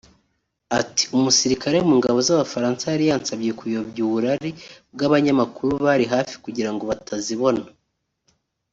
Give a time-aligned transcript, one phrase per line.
[0.79, 4.51] Ati “Umusirikare mu ngabo z’Abafaransa yari yansabye kuyobya uburari
[4.93, 7.63] bw’abanyamakuru bari hafi kugira ngo batazibona